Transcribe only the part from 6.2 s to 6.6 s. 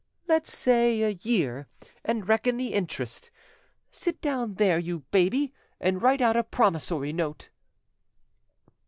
out a